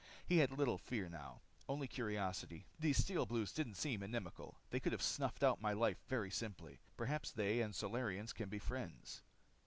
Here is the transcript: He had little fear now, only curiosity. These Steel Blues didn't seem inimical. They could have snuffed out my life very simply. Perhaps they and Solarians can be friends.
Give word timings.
He 0.25 0.37
had 0.39 0.49
little 0.51 0.79
fear 0.79 1.07
now, 1.09 1.41
only 1.69 1.87
curiosity. 1.87 2.65
These 2.79 2.97
Steel 2.97 3.27
Blues 3.27 3.53
didn't 3.53 3.75
seem 3.75 4.01
inimical. 4.01 4.55
They 4.71 4.79
could 4.79 4.93
have 4.93 5.01
snuffed 5.03 5.43
out 5.43 5.61
my 5.61 5.73
life 5.73 5.99
very 6.07 6.31
simply. 6.31 6.79
Perhaps 6.97 7.29
they 7.29 7.61
and 7.61 7.75
Solarians 7.75 8.33
can 8.33 8.49
be 8.49 8.57
friends. 8.57 9.21